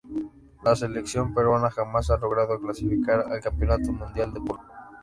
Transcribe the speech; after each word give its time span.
La 0.63 0.75
selección 0.75 1.31
peruana 1.31 1.69
jamás 1.69 2.09
ha 2.09 2.17
logrado 2.17 2.59
clasificar 2.59 3.23
al 3.31 3.39
Campeonato 3.39 3.91
Mundial 3.91 4.33
de 4.33 4.41
Polo. 4.41 4.63